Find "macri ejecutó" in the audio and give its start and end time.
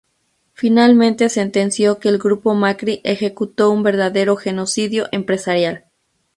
2.55-3.69